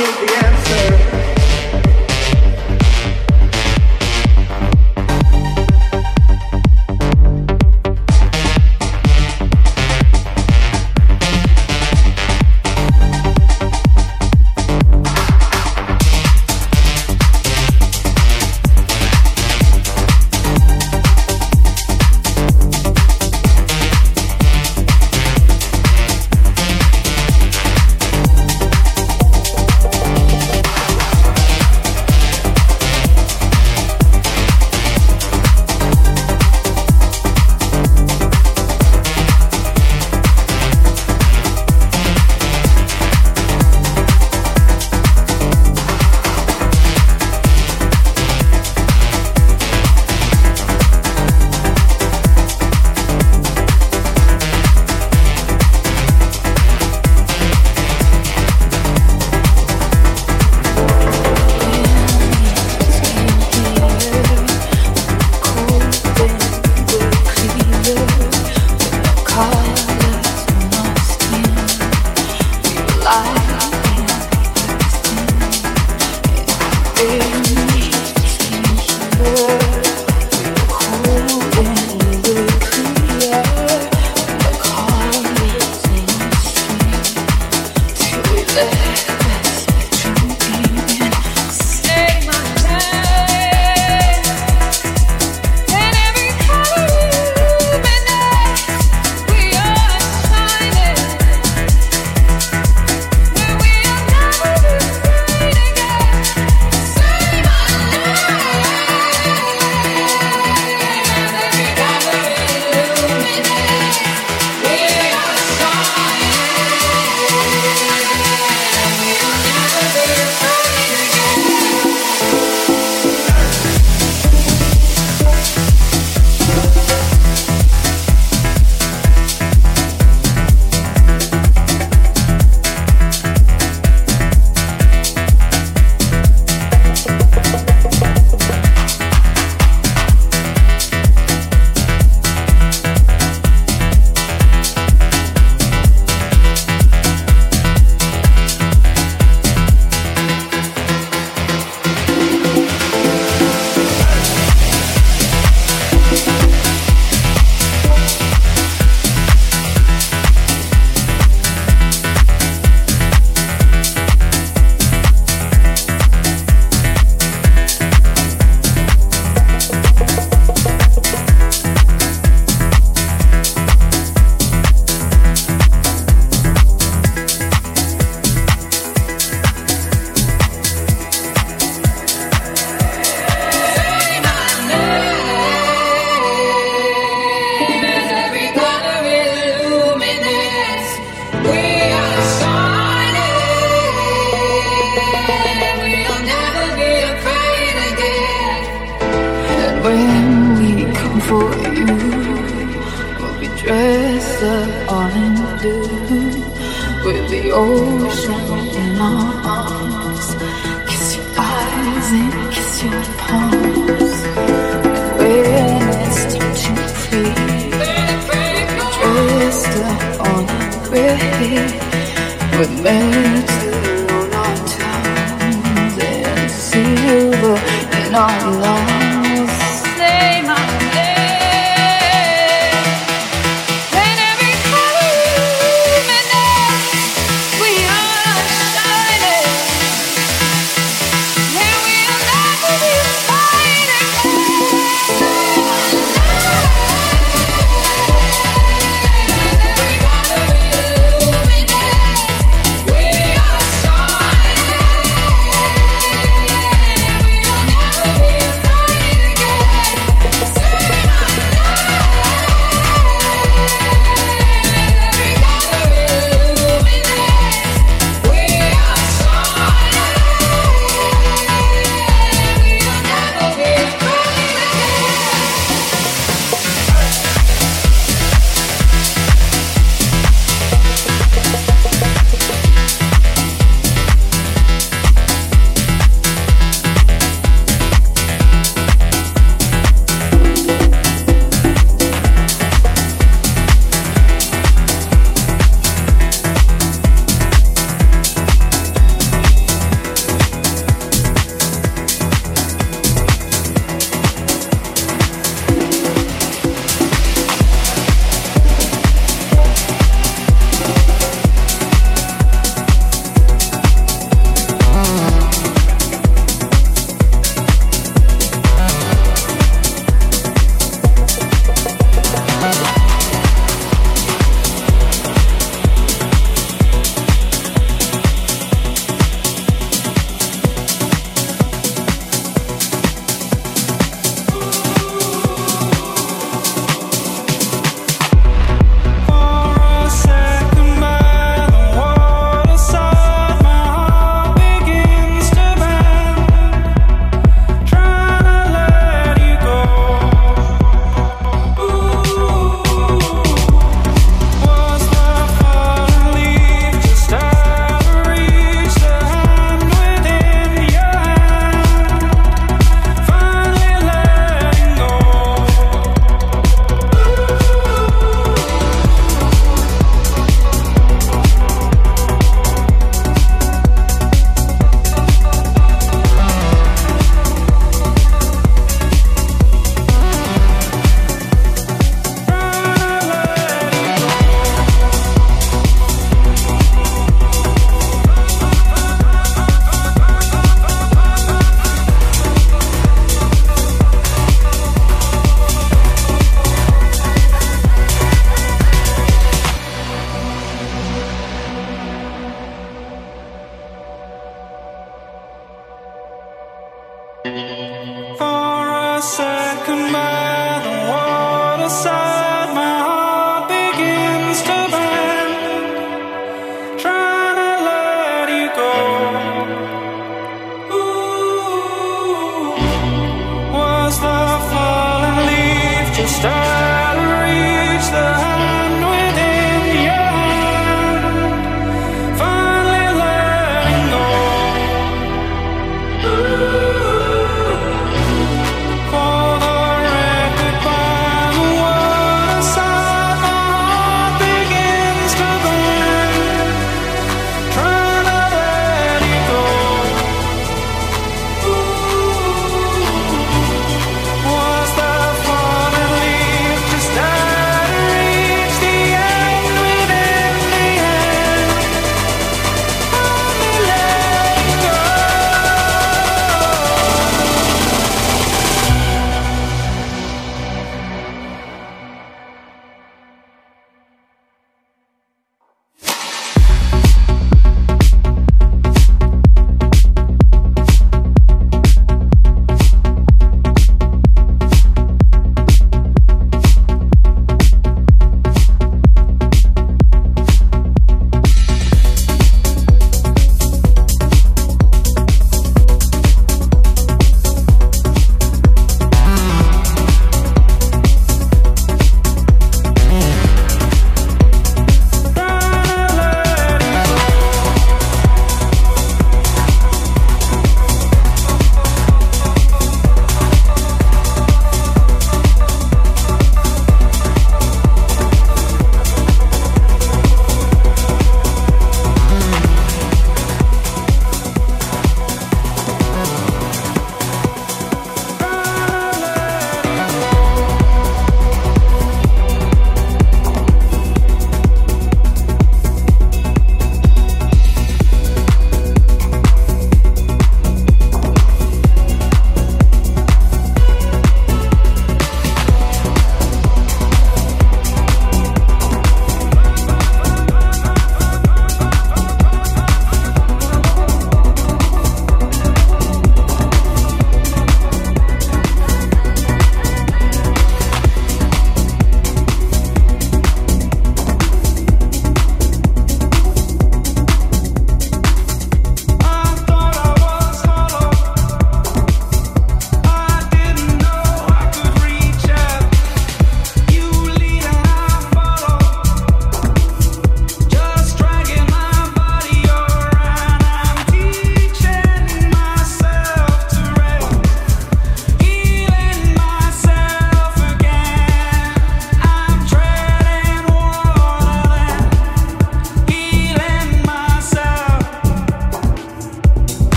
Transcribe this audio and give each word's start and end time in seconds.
We 0.00 0.69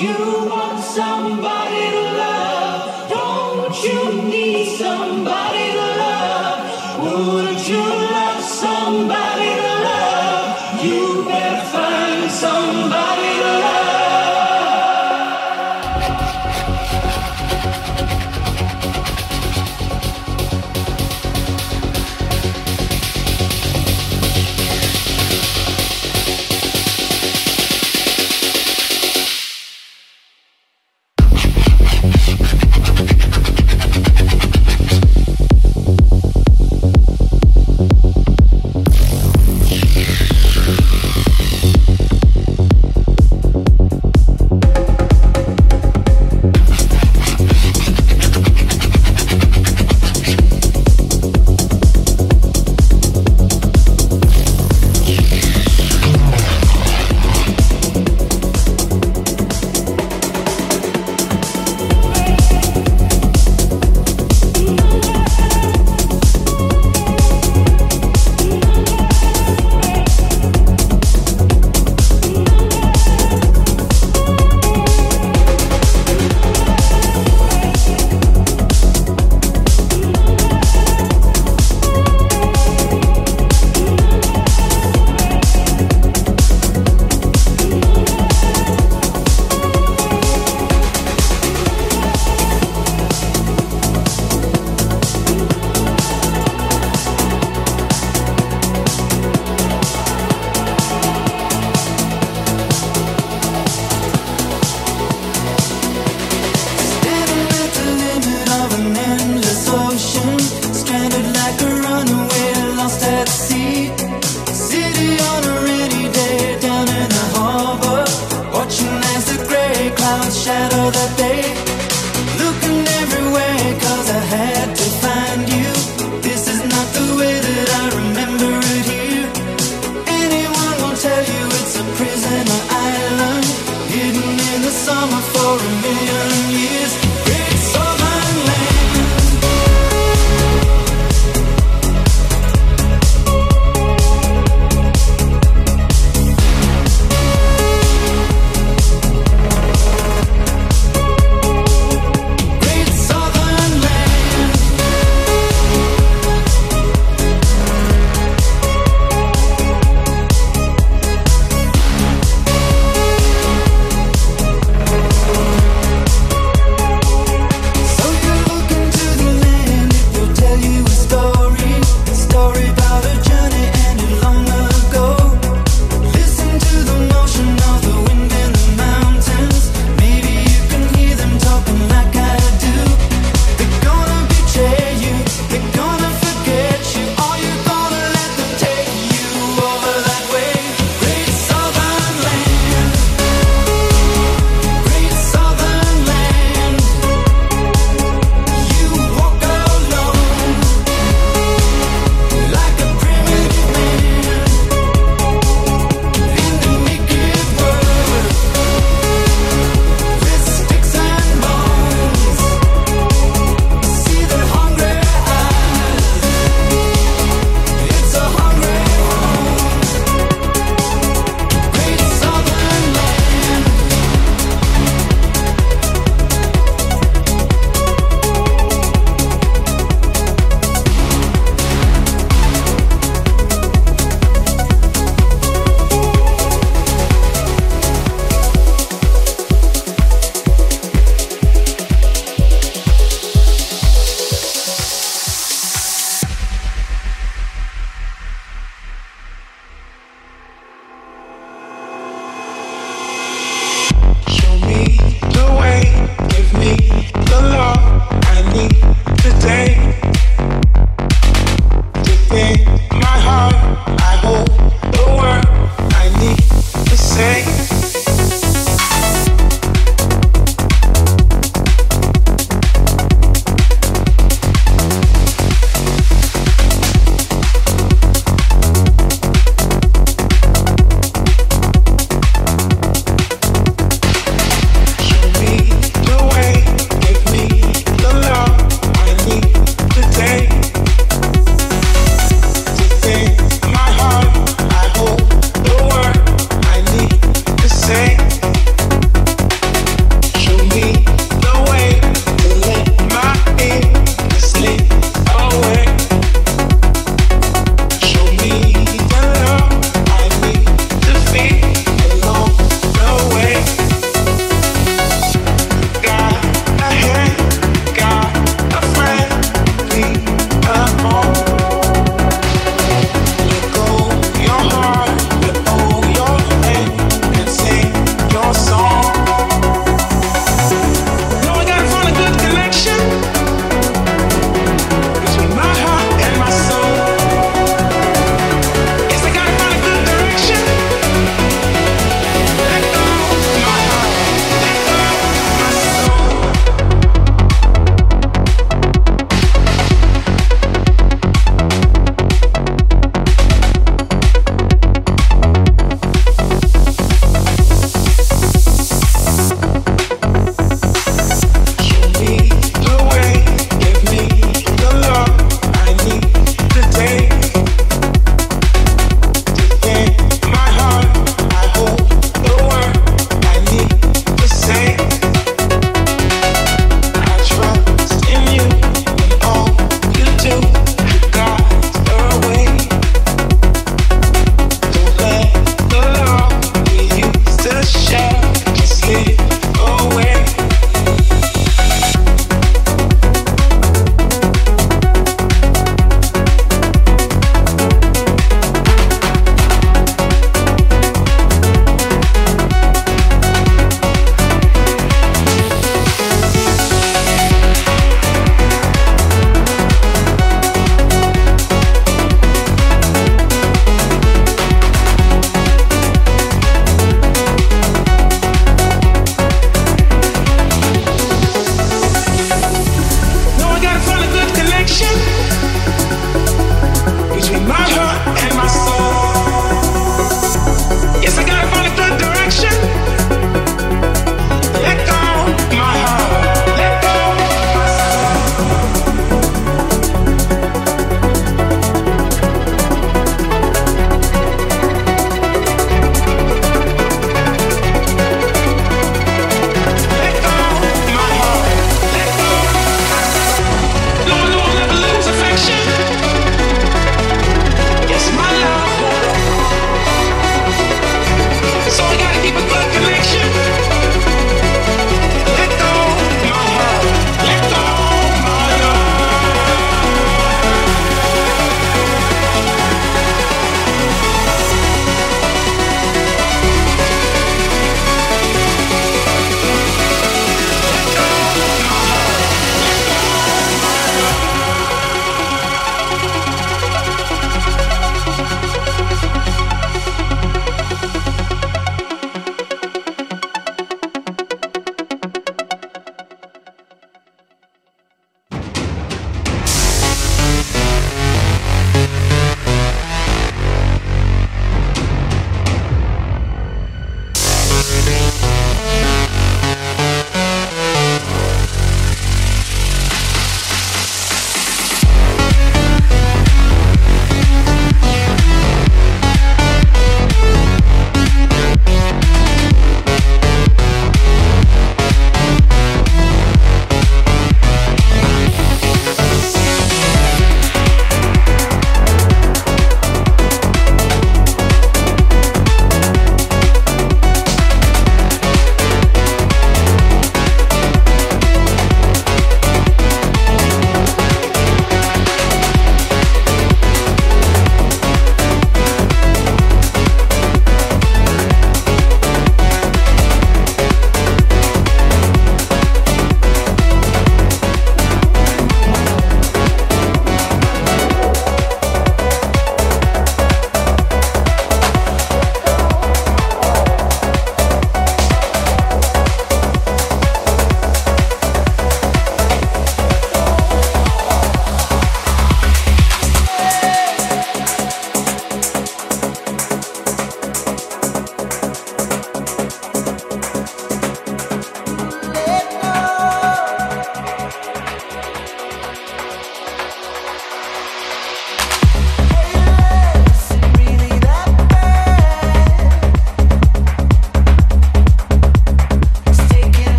you 0.00 0.14
want 0.48 0.78
somebody 0.78 1.90
to 1.90 2.02
love? 2.22 3.10
Don't 3.10 3.82
you 3.82 4.22
need 4.22 4.76
somebody 4.76 5.72
to 5.72 5.86
love? 5.98 7.02
Wouldn't 7.02 7.68
you? 7.68 7.97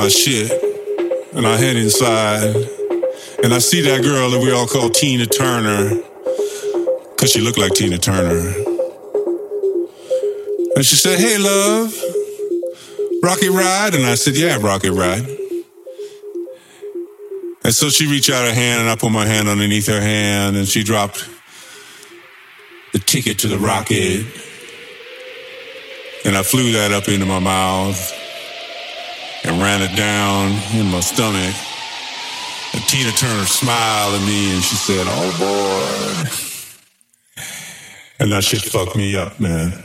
my 0.00 0.08
shit 0.08 0.50
and 1.34 1.46
I 1.46 1.58
head 1.58 1.76
inside 1.76 2.56
and 3.44 3.52
I 3.52 3.58
see 3.58 3.82
that 3.82 4.02
girl 4.02 4.30
that 4.30 4.40
we 4.42 4.50
all 4.50 4.66
call 4.66 4.88
Tina 4.88 5.26
Turner 5.26 5.90
because 7.10 7.30
she 7.30 7.42
looked 7.42 7.58
like 7.58 7.74
Tina 7.74 7.98
Turner. 7.98 8.48
And 10.74 10.86
she 10.86 10.96
said, 10.96 11.18
Hey, 11.18 11.36
love, 11.36 11.92
Rocket 13.22 13.50
Ride? 13.50 13.94
And 13.94 14.06
I 14.06 14.14
said, 14.14 14.38
Yeah, 14.38 14.56
Rocket 14.56 14.92
Ride. 14.92 15.26
And 17.62 17.74
so 17.74 17.90
she 17.90 18.10
reached 18.10 18.30
out 18.30 18.46
her 18.46 18.54
hand 18.54 18.80
and 18.80 18.88
I 18.88 18.96
put 18.96 19.12
my 19.12 19.26
hand 19.26 19.48
underneath 19.48 19.88
her 19.88 20.00
hand 20.00 20.56
and 20.56 20.66
she 20.66 20.82
dropped 20.82 21.28
the 22.94 23.00
ticket 23.00 23.40
to 23.40 23.48
the 23.48 23.58
rocket. 23.58 24.24
And 26.24 26.38
I 26.38 26.42
flew 26.42 26.72
that 26.72 26.90
up 26.90 27.06
into 27.06 27.26
my 27.26 27.38
mouth 27.38 28.09
ran 29.60 29.82
it 29.82 29.94
down 29.96 30.52
in 30.74 30.90
my 30.90 31.00
stomach. 31.00 31.54
And 32.72 32.82
Tina 32.88 33.10
Turner 33.12 33.44
smiled 33.46 34.14
at 34.14 34.26
me 34.26 34.54
and 34.54 34.62
she 34.62 34.76
said, 34.76 35.06
Oh 35.08 35.30
boy. 35.38 36.30
And 38.18 38.32
that 38.32 38.44
shit 38.44 38.62
fucked 38.62 38.96
me 38.96 39.16
up, 39.16 39.40
man. 39.40 39.84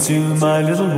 Into 0.00 0.34
my 0.36 0.62
little 0.62 0.89